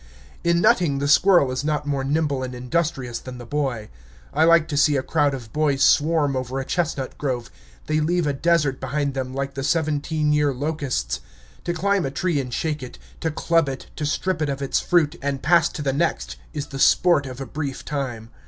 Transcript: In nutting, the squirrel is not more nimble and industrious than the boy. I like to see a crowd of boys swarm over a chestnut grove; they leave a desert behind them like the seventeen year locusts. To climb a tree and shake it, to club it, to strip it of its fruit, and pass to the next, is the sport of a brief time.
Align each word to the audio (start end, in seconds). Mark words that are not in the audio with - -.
In 0.43 0.61
nutting, 0.61 0.97
the 0.97 1.07
squirrel 1.07 1.51
is 1.51 1.63
not 1.63 1.85
more 1.85 2.03
nimble 2.03 2.41
and 2.41 2.55
industrious 2.55 3.19
than 3.19 3.37
the 3.37 3.45
boy. 3.45 3.89
I 4.33 4.45
like 4.45 4.67
to 4.69 4.75
see 4.75 4.95
a 4.97 5.03
crowd 5.03 5.35
of 5.35 5.53
boys 5.53 5.83
swarm 5.83 6.35
over 6.35 6.59
a 6.59 6.65
chestnut 6.65 7.15
grove; 7.19 7.51
they 7.85 7.99
leave 7.99 8.25
a 8.25 8.33
desert 8.33 8.79
behind 8.79 9.13
them 9.13 9.31
like 9.35 9.53
the 9.53 9.63
seventeen 9.63 10.33
year 10.33 10.55
locusts. 10.55 11.19
To 11.65 11.73
climb 11.73 12.03
a 12.03 12.09
tree 12.09 12.41
and 12.41 12.51
shake 12.51 12.81
it, 12.81 12.97
to 13.19 13.29
club 13.29 13.69
it, 13.69 13.91
to 13.97 14.07
strip 14.07 14.41
it 14.41 14.49
of 14.49 14.59
its 14.59 14.79
fruit, 14.79 15.17
and 15.21 15.43
pass 15.43 15.69
to 15.69 15.83
the 15.83 15.93
next, 15.93 16.35
is 16.51 16.65
the 16.65 16.79
sport 16.79 17.27
of 17.27 17.39
a 17.39 17.45
brief 17.45 17.85
time. 17.85 18.31